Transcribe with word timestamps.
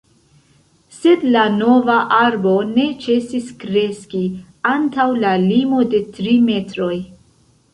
Sed 0.99 1.25
la 1.35 1.41
nova 1.57 1.97
arbo 2.19 2.53
ne 2.69 2.85
ĉesis 3.03 3.51
kreski 3.65 4.23
antaŭ 4.71 5.07
la 5.27 5.35
limo 5.45 5.85
de 5.93 6.01
tri 6.17 6.35
metroj. 6.49 6.93